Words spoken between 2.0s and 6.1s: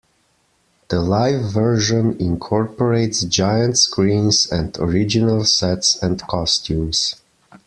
incorporates giant screens and original sets